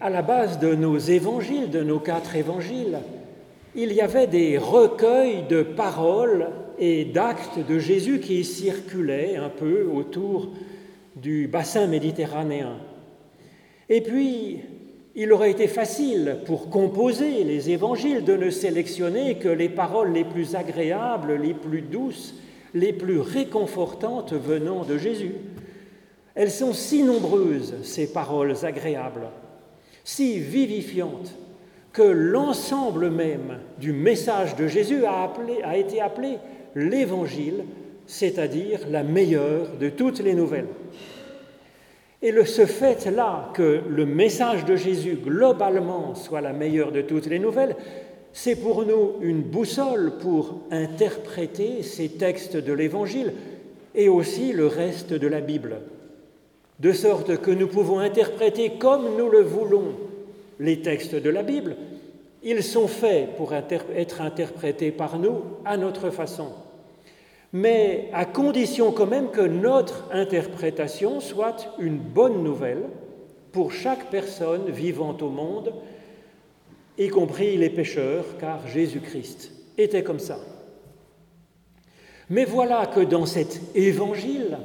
[0.00, 2.98] à la base de nos évangiles, de nos quatre évangiles,
[3.74, 9.84] il y avait des recueils de paroles et d'actes de Jésus qui circulaient un peu
[9.84, 10.48] autour
[11.16, 12.76] du bassin méditerranéen.
[13.88, 14.60] Et puis,
[15.14, 20.24] il aurait été facile pour composer les évangiles de ne sélectionner que les paroles les
[20.24, 22.34] plus agréables, les plus douces,
[22.74, 25.34] les plus réconfortantes venant de Jésus.
[26.34, 29.28] Elles sont si nombreuses, ces paroles agréables,
[30.04, 31.34] si vivifiantes,
[31.92, 36.38] que l'ensemble même du message de Jésus a, été appelé
[36.74, 37.64] l'Évangile,
[38.06, 40.68] c'est-à-dire la meilleure de toutes les nouvelles.
[42.22, 47.38] Et ce fait-là que le message de Jésus globalement soit la meilleure de toutes les
[47.38, 47.74] nouvelles,
[48.32, 53.32] c'est pour nous une boussole pour interpréter ces textes de l'Évangile
[53.94, 55.80] et aussi le reste de la Bible,
[56.80, 59.94] de sorte que nous pouvons interpréter comme nous le voulons
[60.58, 61.76] les textes de la Bible.
[62.42, 66.52] Ils sont faits pour être interprétés par nous à notre façon
[67.52, 72.84] mais à condition quand même que notre interprétation soit une bonne nouvelle
[73.52, 75.74] pour chaque personne vivant au monde,
[76.98, 80.38] y compris les pécheurs, car Jésus-Christ était comme ça.
[82.28, 84.58] Mais voilà que dans cet évangile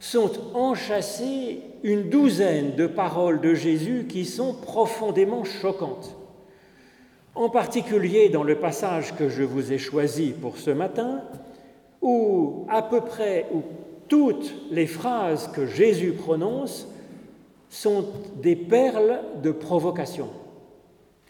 [0.00, 6.16] sont enchâssées une douzaine de paroles de Jésus qui sont profondément choquantes.
[7.34, 11.22] En particulier dans le passage que je vous ai choisi pour ce matin,
[12.00, 13.46] où à peu près
[14.08, 16.88] toutes les phrases que Jésus prononce
[17.70, 20.28] sont des perles de provocation.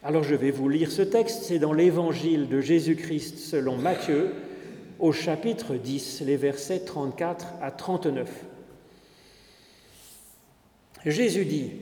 [0.03, 4.33] Alors je vais vous lire ce texte, c'est dans l'évangile de Jésus-Christ selon Matthieu
[5.01, 8.29] au chapitre 10, les versets 34 à 39.
[11.05, 11.73] Jésus dit,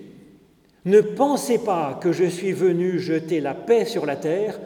[0.85, 4.61] Ne pensez pas que je suis venu jeter la paix sur la terre,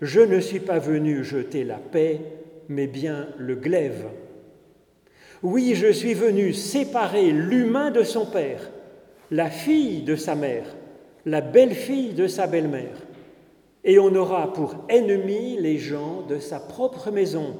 [0.00, 2.20] je ne suis pas venu jeter la paix,
[2.68, 4.06] mais bien le glaive.
[5.42, 8.70] Oui, je suis venu séparer l'humain de son père,
[9.30, 10.64] la fille de sa mère,
[11.26, 12.96] la belle-fille de sa belle-mère,
[13.84, 17.56] et on aura pour ennemis les gens de sa propre maison.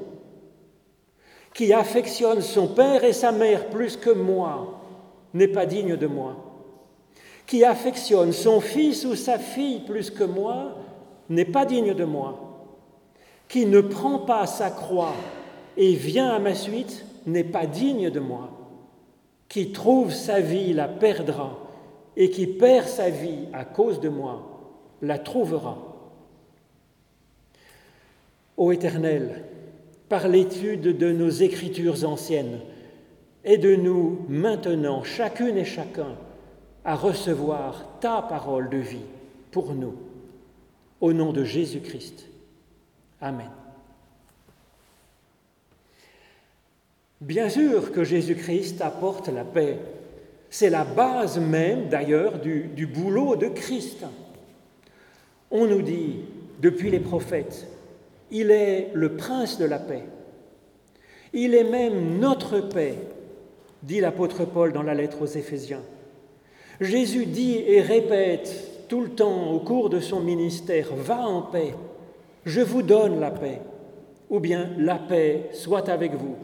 [1.53, 4.84] Qui affectionne son père et sa mère plus que moi
[5.35, 6.37] n'est pas digne de moi.
[7.47, 10.77] Qui affectionne son fils ou sa fille plus que moi
[11.29, 12.69] n'est pas digne de moi.
[13.49, 15.15] Qui ne prend pas sa croix
[15.77, 18.51] et vient à ma suite n'est pas digne de moi.
[19.49, 21.59] Qui trouve sa vie la perdra,
[22.17, 24.55] et qui perd sa vie à cause de moi
[25.03, 25.79] la trouvera.
[28.57, 29.45] Ô Éternel,
[30.09, 32.61] par l'étude de nos écritures anciennes,
[33.45, 36.17] aide-nous maintenant, chacune et chacun,
[36.85, 39.07] à recevoir ta parole de vie
[39.51, 39.95] pour nous.
[41.01, 42.27] Au nom de Jésus-Christ.
[43.21, 43.51] Amen.
[47.21, 49.79] Bien sûr que Jésus-Christ apporte la paix.
[50.51, 54.05] C'est la base même, d'ailleurs, du, du, boulot de Christ.
[55.51, 56.21] On nous dit,
[56.61, 57.67] depuis les prophètes,
[58.31, 60.05] il est le prince de la paix.
[61.33, 62.97] Il est même notre paix,
[63.85, 65.83] dit l'apôtre Paul dans la lettre aux Éphésiens.
[66.81, 71.75] Jésus dit et répète tout le temps au cours de son ministère, va en paix.
[72.45, 73.61] Je vous donne la paix,
[74.31, 76.37] ou bien la paix soit avec vous.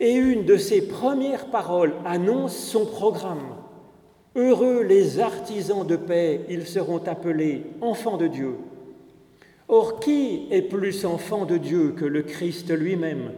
[0.00, 3.56] Et une de ses premières paroles annonce son programme.
[4.34, 8.56] Heureux les artisans de paix, ils seront appelés enfants de Dieu.
[9.68, 13.32] Or, qui est plus enfant de Dieu que le Christ lui-même,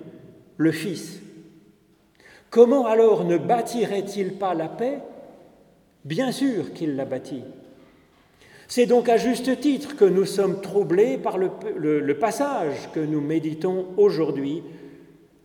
[0.57, 1.24] le Fils?
[2.55, 5.01] Comment alors ne bâtirait-il pas la paix?
[6.05, 7.43] Bien sûr qu'il la bâtit.
[8.69, 13.87] C'est donc à juste titre que nous sommes troublés par le, passage que nous méditons
[13.97, 14.63] aujourd'hui,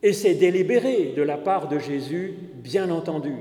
[0.03, 3.33] et c'est délibéré de la part de Jésus, bien entendu.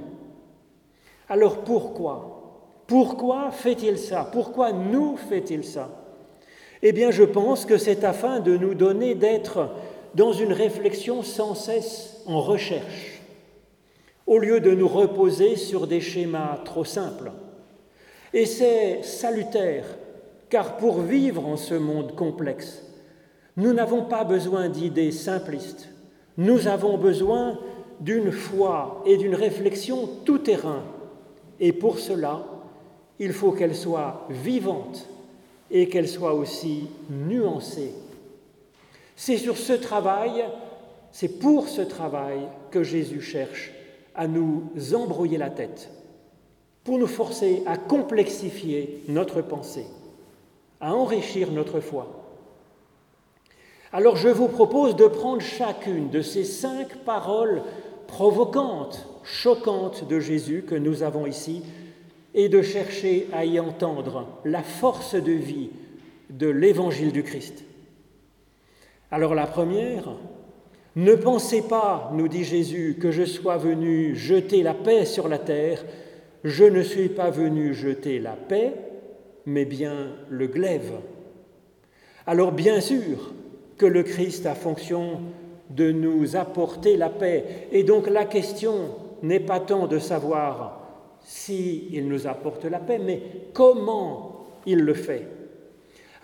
[1.29, 2.63] Alors pourquoi?
[2.87, 4.27] Pourquoi fait-il ça?
[4.33, 5.91] Pourquoi nous fait-il ça?
[6.81, 9.69] Eh bien, je pense que c'est afin de nous donner d'être
[10.15, 13.18] dans une réflexion sans cesse en recherche,
[14.29, 17.33] au lieu de nous reposer sur des schémas trop simples.
[18.35, 19.87] Et c'est salutaire,
[20.51, 22.83] car pour vivre en ce monde complexe,
[23.57, 25.89] nous n'avons pas besoin d'idées simplistes,
[26.37, 27.59] nous avons besoin
[28.01, 30.83] d'une foi et d'une réflexion tout-terrain.
[31.59, 32.45] Et pour cela,
[33.19, 35.09] il faut qu'elle soit vivante
[35.71, 37.95] et qu'elle soit aussi nuancée.
[39.17, 40.45] C'est sur ce travail,
[41.13, 42.41] c'est pour ce travail
[42.71, 43.73] que Jésus cherche
[44.19, 45.91] à nous embrouiller la tête
[46.85, 49.87] pour nous forcer à complexifier notre pensée,
[50.81, 52.25] à enrichir notre foi.
[53.93, 57.63] Alors je vous propose de prendre chacune de ces cinq paroles
[58.07, 61.63] provocantes, choquantes de Jésus que nous avons ici
[62.35, 65.71] et de chercher à y entendre la force de vie
[66.29, 67.65] de l'évangile du Christ.
[69.11, 70.11] Alors la première,
[70.99, 75.39] ne pensez pas, nous dit Jésus, que je sois venu jeter la paix sur la
[75.39, 75.85] terre.
[76.43, 78.73] Je ne suis pas venu jeter la paix,
[79.47, 80.91] mais bien le glaive.
[82.27, 83.33] Alors bien sûr
[83.77, 85.21] que le Christ a fonction
[85.71, 87.69] de nous apporter la paix.
[87.71, 90.81] Et donc la question n'est pas tant de savoir
[91.23, 93.23] s'il il nous apporte la paix, mais
[93.53, 95.29] comment il le fait.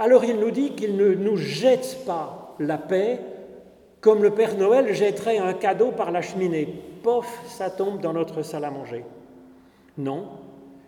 [0.01, 3.21] Alors il nous dit qu'il ne nous jette pas la paix
[4.05, 6.69] comme le Père Noël jetterait un cadeau par la cheminée.
[7.03, 9.03] Pof, ça tombe dans notre salle à manger.
[9.97, 10.27] Non,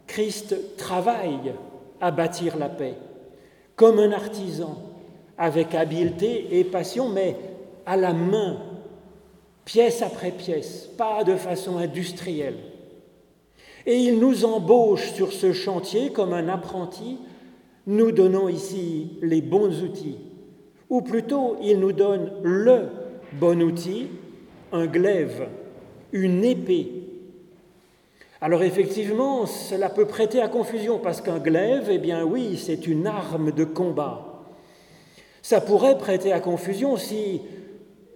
[0.06, 1.54] Christ travaille
[1.98, 2.92] à bâtir la paix,
[3.74, 4.76] comme un artisan,
[5.38, 7.36] avec habileté et passion, mais
[7.86, 8.58] à la main,
[9.64, 12.58] pièce après pièce, pas de façon industrielle.
[13.86, 17.16] Et il nous embauche sur ce chantier comme un apprenti,
[17.86, 20.18] nous donnant ici les bons outils,
[20.90, 23.05] ou plutôt il nous donne le
[23.38, 24.08] bon outil,
[24.72, 25.48] un glaive,
[26.12, 26.92] une épée.
[28.40, 33.06] Alors effectivement, cela peut prêter à confusion parce qu'un glaive, eh bien oui, c'est une
[33.06, 34.44] arme de combat.
[35.42, 37.40] Ça pourrait prêter à confusion si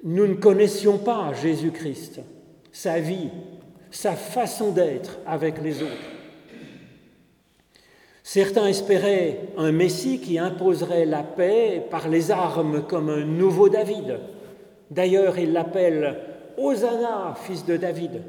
[0.02, 2.20] nous ne connaissions pas Jésus-Christ,
[2.72, 3.28] sa vie,
[3.90, 6.10] sa façon d'être avec les autres.
[8.22, 14.20] Certains espéraient un Messie qui imposerait la paix par les armes comme un nouveau David.
[14.90, 16.16] D'ailleurs, ils l'appellent
[16.56, 18.22] Hosanna, fils de David.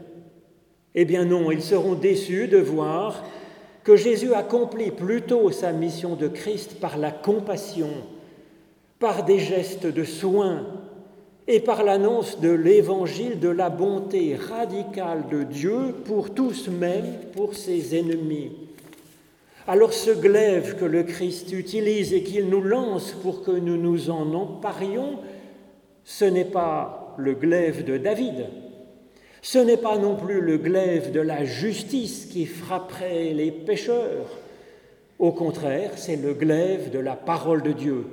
[0.93, 3.23] Eh bien non, ils seront déçus de voir
[3.83, 7.89] que Jésus accomplit plutôt sa mission de Christ par la compassion,
[8.99, 10.67] par des gestes de soin
[11.47, 17.55] et par l'annonce de l'évangile de la bonté radicale de Dieu pour tous, même pour
[17.55, 18.51] ses ennemis.
[19.67, 24.09] Alors ce glaive que le Christ utilise et qu'il nous lance pour que nous nous
[24.09, 25.19] en emparions,
[26.03, 28.47] ce n'est pas le glaive de David,
[29.41, 34.37] ce n'est pas non plus le glaive de la justice qui frapperait les pécheurs.
[35.19, 38.05] Au contraire, c'est le glaive de la parole de Dieu,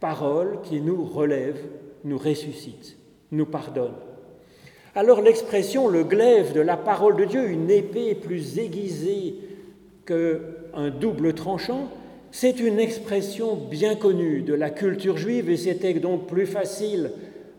[0.00, 1.58] parole qui nous relève
[2.04, 2.96] nous ressuscite,
[3.32, 3.94] nous pardonne.
[4.94, 9.34] Alors l'expression le glaive de la parole de Dieu, une épée plus aiguisée
[10.06, 11.88] qu'un double tranchant,
[12.30, 17.10] c'est une expression bien connue de la culture juive et c'était donc plus facile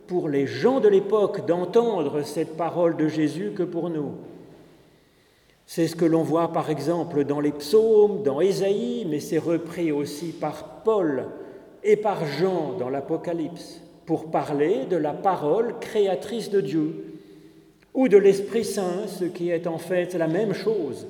[0.07, 4.13] pour les gens de l'époque d'entendre cette parole de Jésus que pour nous.
[5.65, 9.91] C'est ce que l'on voit par exemple dans les psaumes, dans Ésaïe, mais c'est repris
[9.91, 11.25] aussi par Paul
[11.83, 17.05] et par Jean dans l'Apocalypse pour parler de la parole créatrice de Dieu
[17.93, 21.07] ou de l'Esprit Saint, ce qui est en fait la même chose.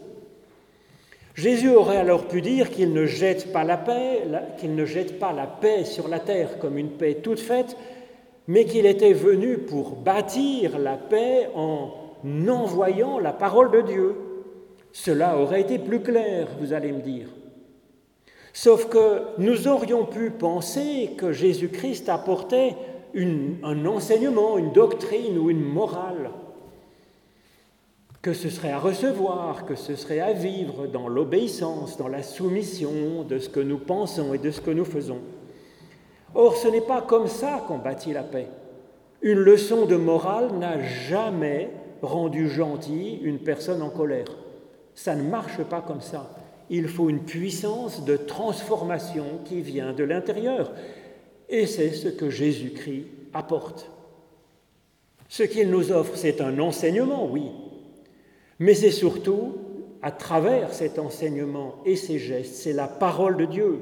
[1.40, 4.24] Jésus aurait alors pu dire qu'il ne jette pas la paix,
[4.58, 7.78] qu'il ne jette pas la paix sur la terre comme une paix toute faite,
[8.50, 11.92] mais qu'il était venu pour bâtir la paix en
[12.50, 14.16] envoyant la parole de Dieu.
[14.92, 17.28] Cela aurait été plus clair, vous allez me dire.
[18.52, 22.76] Sauf que nous aurions pu penser que Jésus-Christ apportait
[23.16, 26.32] un enseignement, une doctrine ou une morale,
[28.22, 33.24] que ce serait à recevoir, que ce serait à vivre dans l'obéissance, dans la soumission
[33.24, 35.20] de ce que nous pensons et de ce que nous faisons.
[36.36, 38.48] Or, ce n'est pas comme ça qu'on bâtit la paix.
[39.22, 41.70] Une leçon de morale n'a jamais
[42.02, 44.28] rendu gentil une personne en colère.
[44.96, 46.36] Ça ne marche pas comme ça.
[46.70, 50.72] Il faut une puissance de transformation qui vient de l'intérieur.
[51.48, 53.90] Et c'est ce que Jésus-Christ apporte.
[55.30, 57.52] Ce qu'il nous offre, c'est un enseignement, oui,
[58.60, 59.56] mais c'est surtout,
[60.02, 63.80] à travers cet enseignement et ces gestes, c'est la parole de Dieu,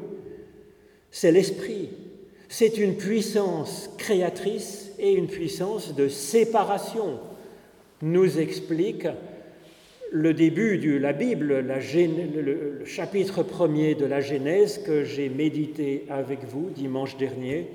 [1.12, 1.90] c'est l'Esprit,
[2.48, 7.20] c'est une puissance créatrice et une puissance de séparation,
[8.02, 9.08] nous explique
[10.12, 16.46] le début de la Bible, le chapitre premier de la Genèse que j'ai médité avec
[16.46, 17.68] vous dimanche dernier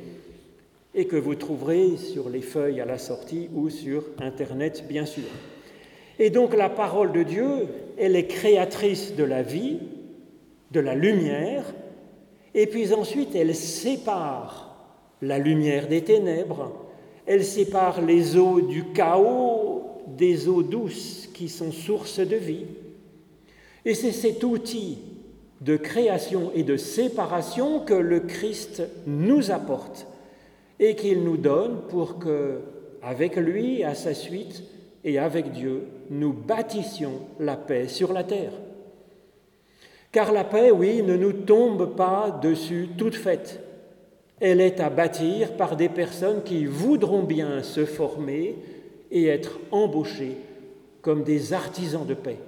[0.94, 5.24] et que vous trouverez sur les feuilles à la sortie ou sur Internet, bien sûr.
[6.22, 7.66] Et donc la parole de Dieu,
[7.98, 9.80] elle est créatrice de la vie,
[10.70, 11.64] de la lumière,
[12.54, 14.76] et puis ensuite elle sépare
[15.20, 16.70] la lumière des ténèbres,
[17.26, 19.82] elle sépare les eaux du chaos
[20.16, 22.66] des eaux douces qui sont sources de vie.
[23.84, 24.98] Et c'est cet outil
[25.60, 30.06] de création et de séparation que le Christ nous apporte
[30.78, 32.60] et qu'il nous donne pour que,
[33.02, 34.62] avec lui, à sa suite
[35.04, 38.52] et avec Dieu, nous bâtissions la paix sur la terre.
[40.10, 43.60] Car la paix, oui, ne nous tombe pas dessus toute faite.
[44.40, 48.56] Elle est à bâtir par des personnes qui voudront bien se former
[49.10, 50.36] et être embauchées
[51.00, 52.38] comme des artisans de paix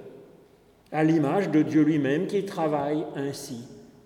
[0.95, 3.57] à l'image de Dieu lui-même qui travaille ainsi,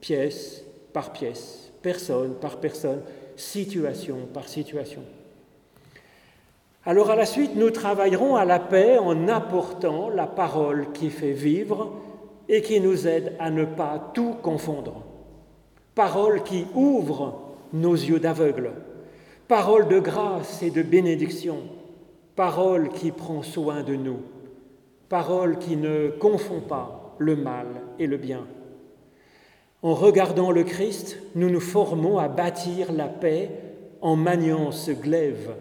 [0.02, 3.02] pièce par pièce, personne par personne,
[3.36, 5.04] situation par situation.
[6.86, 11.34] Alors à la suite, nous travaillerons à la paix en apportant la parole qui fait
[11.34, 11.92] vivre
[12.48, 15.04] et qui nous aide à ne pas tout confondre.
[15.94, 18.72] Parole qui ouvre nos yeux d'aveugle,
[19.48, 21.58] parole de grâce et de bénédiction,
[22.36, 24.20] parole qui prend soin de nous
[25.10, 27.66] parole qui ne confond pas le mal
[27.98, 28.46] et le bien.
[29.82, 33.50] En regardant le Christ, nous nous formons à bâtir la paix
[34.02, 35.56] en maniant ce glaive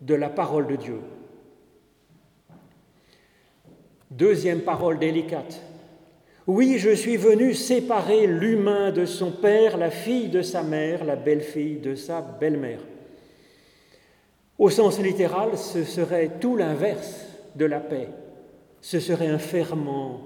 [0.00, 1.00] de la parole de Dieu.
[4.10, 5.62] Deuxième parole délicate.
[6.46, 11.16] Oui, je suis venu séparer l'humain de son père, la fille de sa mère, la
[11.16, 12.80] belle-fille de sa belle-mère.
[14.58, 18.08] Au sens littéral, ce serait tout l'inverse de la paix
[18.80, 20.20] ce serait un ferment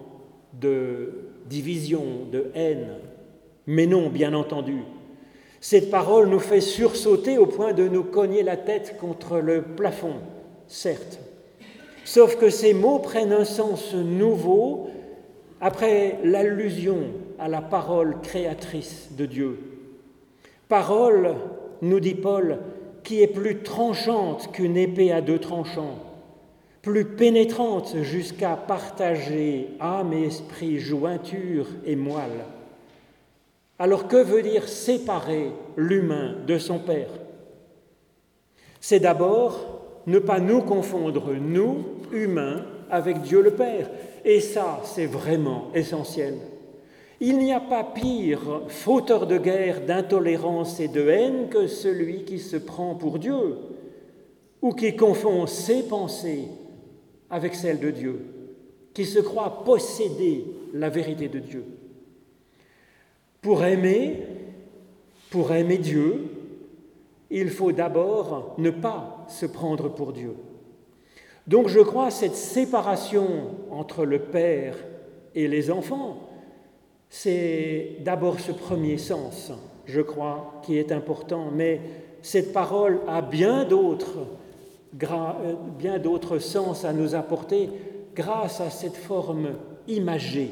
[0.52, 2.88] de division, de haine.
[3.66, 4.78] Mais non, bien entendu.
[5.64, 10.16] Cette parole nous fait sursauter au point de nous cogner la tête contre le plafond,
[10.68, 11.18] certes.
[12.04, 14.90] Sauf que ces mots prennent un sens nouveau
[15.62, 17.04] après l'allusion
[17.38, 19.59] à la parole créatrice de Dieu.
[20.68, 21.35] Parole,
[21.80, 22.59] nous dit Paul,
[23.02, 25.97] qui est plus tranchante qu'une épée à deux tranchants
[26.83, 32.44] plus pénétrante jusqu'à partager âme et esprit, jointure et moelle.
[33.78, 37.11] Alors que veut dire séparer l'humain de son Père?
[38.81, 43.90] C'est d'abord ne pas nous confondre, nous, humains, avec Dieu le Père.
[44.25, 46.35] Et ça, c'est vraiment essentiel.
[47.21, 52.38] Il n'y a pas pire fauteur de guerre, d'intolérance et de haine que celui qui
[52.38, 53.57] se prend pour Dieu
[54.61, 56.49] ou qui confond ses pensées
[57.31, 58.21] avec celle de Dieu,
[58.93, 61.64] qui se croit posséder la vérité de Dieu.
[63.45, 64.23] Pour aimer,
[65.29, 66.31] pour aimer Dieu,
[67.31, 70.35] il faut d'abord ne pas se prendre pour Dieu.
[71.47, 73.27] Donc je crois cette séparation
[73.71, 74.79] entre le Père
[75.35, 76.21] et les enfants,
[77.11, 79.53] c'est d'abord ce premier sens,
[79.85, 81.83] je crois, qui est important, mais
[82.23, 84.21] cette parole a bien d'autres
[85.03, 87.69] euh, bien d'autres sens à nous apporter
[88.15, 89.51] grâce à cette forme
[89.87, 90.51] imagée.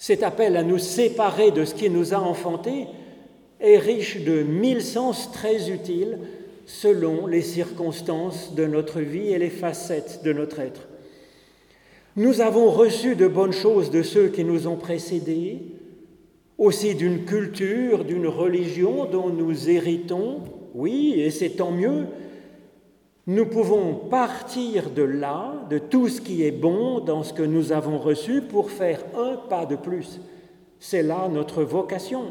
[0.00, 2.86] Cet appel à nous séparer de ce qui nous a enfantés
[3.60, 6.20] est riche de mille sens très utiles
[6.64, 10.88] selon les circonstances de notre vie et les facettes de notre être.
[12.16, 15.58] Nous avons reçu de bonnes choses de ceux qui nous ont précédés,
[16.56, 20.38] aussi d'une culture, d'une religion dont nous héritons,
[20.74, 22.06] oui, et c'est tant mieux,
[23.30, 27.70] nous pouvons partir de là, de tout ce qui est bon dans ce que nous
[27.70, 30.20] avons reçu, pour faire un pas de plus.
[30.80, 32.24] C'est là notre vocation.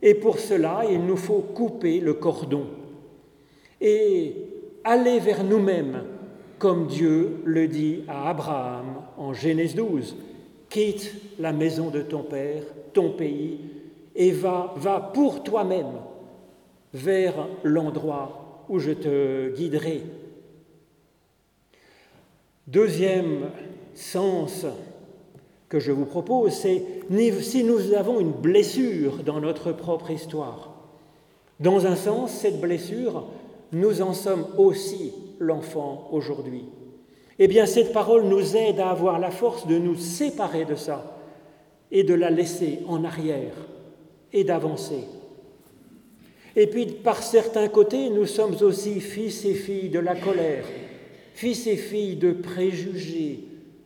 [0.00, 2.64] Et pour cela, il nous faut couper le cordon
[3.78, 4.34] et
[4.84, 6.02] aller vers nous-mêmes,
[6.58, 10.16] comme Dieu le dit à Abraham en Genèse 12.
[10.70, 12.62] Quitte la maison de ton père,
[12.94, 13.60] ton pays,
[14.16, 15.92] et va, va pour toi-même
[16.94, 17.34] vers
[17.64, 20.21] l'endroit où je te guiderai.
[22.72, 23.50] Deuxième
[23.92, 24.64] sens
[25.68, 26.82] que je vous propose, c'est
[27.42, 30.72] si nous avons une blessure dans notre propre histoire.
[31.60, 33.26] Dans un sens, cette blessure,
[33.72, 36.64] nous en sommes aussi l'enfant aujourd'hui.
[37.38, 41.18] Eh bien, cette parole nous aide à avoir la force de nous séparer de ça
[41.90, 43.52] et de la laisser en arrière
[44.32, 45.04] et d'avancer.
[46.56, 50.64] Et puis, par certains côtés, nous sommes aussi fils et filles de la colère,
[51.34, 53.44] fils et filles de préjugés,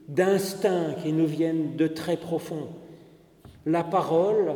[0.08, 2.68] d'instincts qui nous viennent de très profond.
[3.64, 4.54] La parole,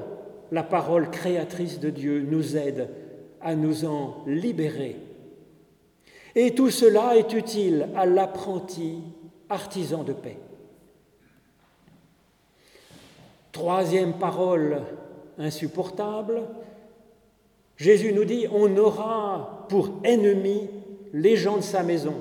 [0.53, 2.89] la parole créatrice de Dieu nous aide
[3.41, 4.97] à nous en libérer.
[6.35, 8.99] Et tout cela est utile à l'apprenti
[9.49, 10.39] artisan de paix.
[13.51, 14.83] Troisième parole
[15.39, 16.43] insupportable,
[17.77, 20.69] Jésus nous dit, on aura pour ennemis
[21.13, 22.15] les gens de sa maison.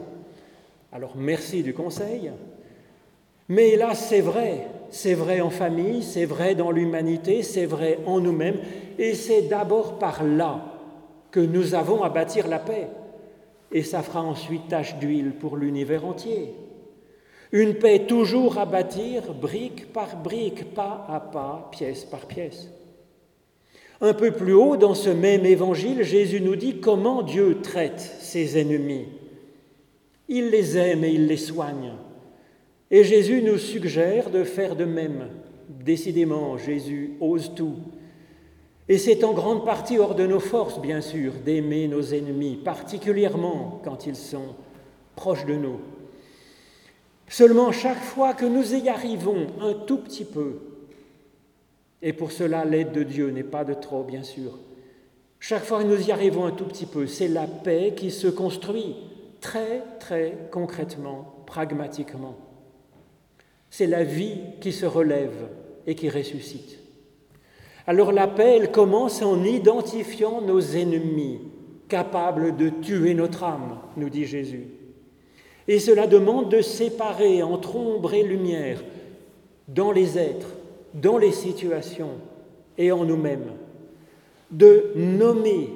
[0.92, 2.32] Alors merci du conseil,
[3.48, 8.20] mais là c'est vrai, c'est vrai en famille, c'est vrai dans l'humanité, c'est vrai en
[8.20, 8.60] nous-mêmes,
[8.98, 10.66] et c'est d'abord par là
[11.30, 12.88] que nous avons à bâtir la paix,
[13.72, 16.56] et ça fera ensuite tache d'huile pour l'univers entier.
[17.52, 22.70] Une paix toujours à bâtir, brique par brique, pas à pas, pièce par pièce.
[24.02, 28.60] Un peu plus haut, dans ce même évangile, Jésus nous dit comment Dieu traite ses
[28.60, 29.08] ennemis.
[30.30, 31.94] Il les aime et il les soigne.
[32.92, 35.28] Et Jésus nous suggère de faire de même.
[35.68, 37.76] Décidément, Jésus ose tout.
[38.88, 43.82] Et c'est en grande partie hors de nos forces, bien sûr, d'aimer nos ennemis, particulièrement
[43.84, 44.56] quand ils sont
[45.16, 45.80] proches de nous.
[47.28, 50.60] Seulement, chaque fois que nous y arrivons un tout petit peu,
[52.02, 54.58] et pour cela l'aide de Dieu n'est pas de trop, bien sûr,
[55.40, 58.28] chaque fois que nous y arrivons un tout petit peu, c'est la paix qui se
[58.28, 58.96] construit
[59.42, 62.36] très, très concrètement, pragmatiquement.
[63.70, 65.50] C'est la vie qui se relève
[65.86, 66.80] et qui ressuscite.
[67.88, 71.40] Alors la paix, elle commence en identifiant nos ennemis,
[71.88, 74.68] capables de tuer notre âme, nous dit Jésus.
[75.68, 78.84] Et cela demande de séparer entre ombre et lumière
[79.68, 80.50] dans les êtres,
[80.94, 82.14] dans les situations
[82.78, 83.52] et en nous-mêmes,
[84.52, 85.70] de nommer,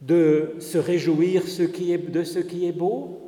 [0.00, 3.18] de se réjouir de ce qui est beau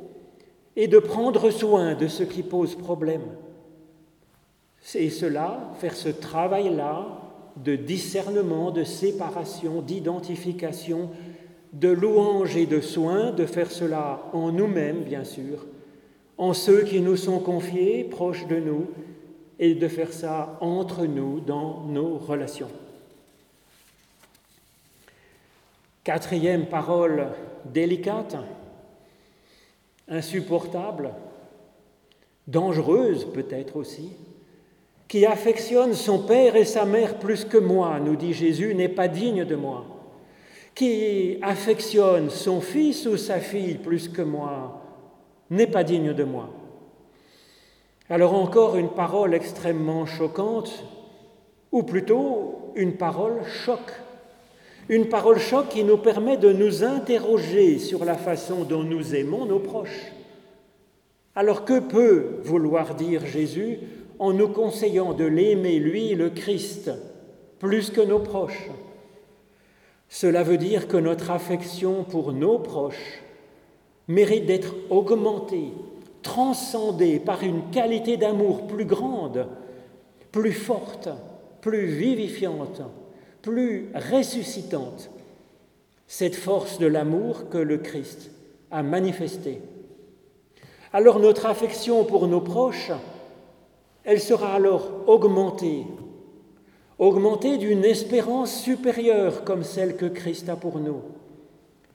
[0.75, 3.23] et de prendre soin de ce qui pose problème.
[4.95, 7.21] Et cela, faire ce travail-là
[7.57, 11.09] de discernement, de séparation, d'identification,
[11.73, 15.65] de louange et de soin, de faire cela en nous-mêmes, bien sûr,
[16.37, 18.87] en ceux qui nous sont confiés, proches de nous,
[19.59, 22.69] et de faire ça entre nous dans nos relations.
[26.03, 27.27] Quatrième parole
[27.65, 28.35] délicate,
[30.07, 31.11] insupportable,
[32.47, 34.13] dangereuse peut-être aussi,
[35.07, 39.07] qui affectionne son père et sa mère plus que moi, nous dit Jésus, n'est pas
[39.07, 39.85] digne de moi.
[40.73, 44.81] Qui affectionne son fils ou sa fille plus que moi,
[45.49, 46.49] n'est pas digne de moi.
[48.09, 50.83] Alors encore une parole extrêmement choquante,
[51.71, 53.81] ou plutôt une parole choc.
[54.91, 59.45] Une parole choc qui nous permet de nous interroger sur la façon dont nous aimons
[59.45, 60.11] nos proches.
[61.33, 63.79] Alors que peut vouloir dire Jésus
[64.19, 66.91] en nous conseillant de l'aimer, lui, le Christ,
[67.57, 68.69] plus que nos proches?
[70.09, 73.23] Cela veut dire que notre affection pour nos proches
[74.09, 75.71] mérite d'être augmentée,
[76.21, 79.47] transcendée par une qualité d'amour plus grande,
[80.33, 81.07] plus forte,
[81.61, 82.81] plus vivifiante,
[83.41, 85.09] plus ressuscitante,
[86.07, 88.31] cette force de l'amour que le Christ
[88.69, 89.61] a manifestée.
[90.93, 92.91] Alors notre affection pour nos proches
[94.03, 95.85] elle sera alors augmentée,
[96.97, 101.01] augmentée d'une espérance supérieure comme celle que Christ a pour nous.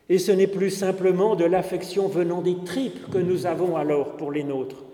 [0.09, 4.30] Et ce n'est plus simplement de l'affection venant des tripes que nous avons alors pour
[4.30, 4.85] les nôtres.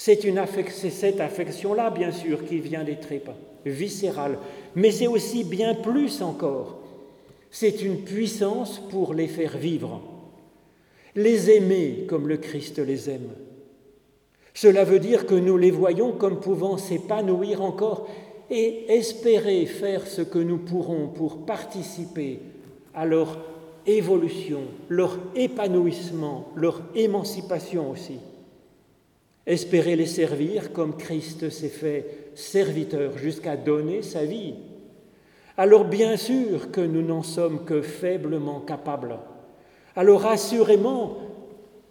[0.00, 3.32] C'est cette affection-là, bien sûr, qui vient des tripes,
[3.66, 4.38] viscérale,
[4.76, 6.78] mais c'est aussi bien plus encore.
[7.50, 10.00] C'est une puissance pour les faire vivre,
[11.16, 13.30] les aimer comme le Christ les aime.
[14.54, 18.08] Cela veut dire que nous les voyons comme pouvant s'épanouir encore
[18.50, 22.38] et espérer faire ce que nous pourrons pour participer
[22.94, 23.36] à leur
[23.84, 28.20] évolution, leur épanouissement, leur émancipation aussi.
[29.48, 34.52] Espérer les servir comme Christ s'est fait serviteur jusqu'à donner sa vie.
[35.56, 39.16] Alors bien sûr que nous n'en sommes que faiblement capables.
[39.96, 41.16] Alors assurément,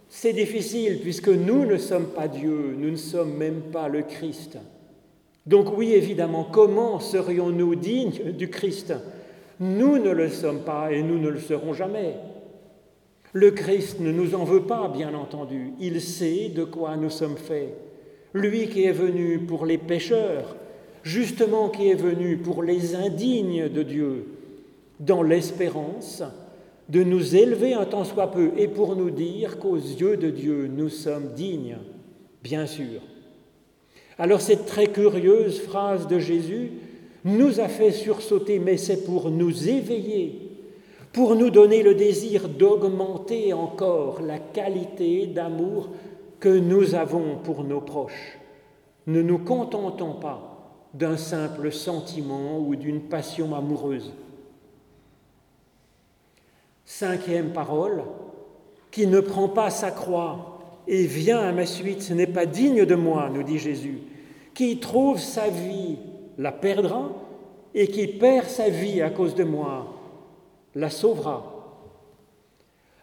[0.08, 4.60] c'est difficile puisque nous ne sommes pas Dieu, nous ne sommes même pas le Christ.
[5.48, 8.94] Donc oui, évidemment, comment serions-nous dignes du Christ?
[9.60, 12.18] Nous ne le sommes pas et nous ne le serons jamais.
[13.40, 15.72] Le Christ ne nous en veut pas, bien entendu.
[15.80, 17.72] Il sait de quoi nous sommes faits.
[18.34, 20.56] Lui qui est venu pour les pécheurs,
[21.04, 24.26] justement qui est venu pour les indignes de Dieu,
[25.00, 26.24] dans l'espérance
[26.90, 30.68] de nous élever un tant soit peu et pour nous dire qu'aux yeux de Dieu,
[30.76, 31.78] nous sommes dignes,
[32.42, 33.02] bien sûr.
[34.18, 36.72] Alors cette très curieuse phrase de Jésus
[37.24, 40.47] nous a fait sursauter, mais c'est pour nous éveiller,
[41.18, 45.90] pour nous donner le désir d'augmenter encore la qualité d'amour
[46.40, 48.38] que nous avons pour nos proches.
[49.08, 54.14] Ne nous contentons pas d'un simple sentiment ou d'une passion amoureuse.
[56.86, 58.04] Cinquième parole,
[58.92, 62.86] qui ne prend pas sa croix et vient à ma suite, ce n'est pas digne
[62.86, 64.02] de moi, nous dit Jésus.
[64.54, 65.98] Qui trouve sa vie
[66.38, 67.10] la perdra,
[67.74, 69.97] et qui perd sa vie à cause de moi
[70.78, 71.54] la sauvera.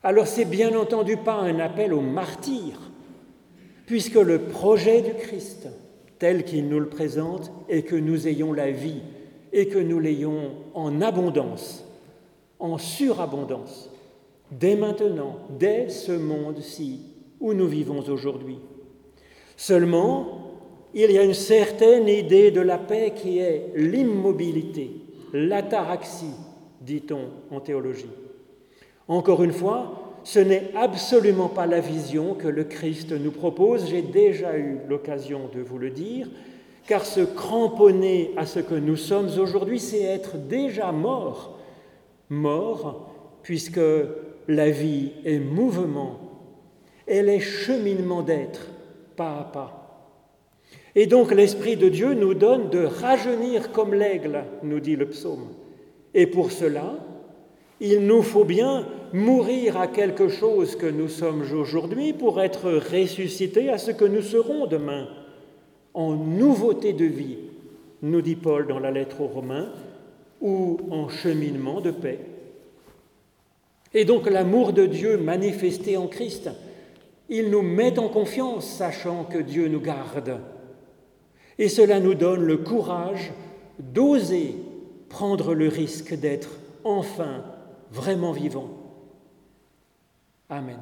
[0.03, 2.79] Alors c'est bien entendu pas un appel au martyr,
[3.87, 5.69] puisque le projet du Christ,
[6.19, 9.03] tel qu'il nous le présente, est que nous ayons la vie
[9.53, 11.85] et que nous l'ayons en abondance,
[12.61, 13.91] en surabondance,
[14.53, 17.01] dès maintenant, dès ce monde-ci
[17.41, 18.59] où nous vivons aujourd'hui.
[19.57, 20.53] Seulement,
[20.95, 24.93] il y a une certaine idée de la paix qui est l'immobilité,
[25.33, 26.37] l'ataraxie,
[26.85, 28.11] dit-on en théologie.
[29.09, 34.03] Encore une fois, ce n'est absolument pas la vision que le Christ nous propose, j'ai
[34.03, 36.29] déjà eu l'occasion de vous le dire,
[36.87, 41.59] car se cramponner à ce que nous sommes aujourd'hui, c'est être déjà mort.
[42.31, 43.11] Mort,
[43.43, 43.81] puisque
[44.49, 46.19] la vie est mouvement,
[47.07, 48.69] elle est cheminement d'être,
[49.17, 49.81] pas à pas.
[50.95, 55.49] Et donc l'Esprit de Dieu nous donne de rajeunir comme l'aigle, nous dit le psaume.
[56.15, 56.95] Et pour cela,
[57.81, 63.69] il nous faut bien mourir à quelque chose que nous sommes aujourd'hui pour être ressuscités
[63.69, 65.09] à ce que nous serons demain,
[65.93, 67.39] en nouveauté de vie,
[68.03, 69.71] nous dit Paul dans la lettre aux Romains,
[70.41, 72.21] ou en cheminement de paix.
[73.93, 76.51] Et donc l'amour de Dieu manifesté en Christ,
[77.29, 80.41] il nous met en confiance, sachant que Dieu nous garde.
[81.59, 83.33] Et cela nous donne le courage
[83.79, 84.57] d'oser
[85.15, 86.49] prendre le risque d'être
[86.83, 87.45] enfin
[87.93, 88.69] vraiment vivant.
[90.51, 90.81] Amen.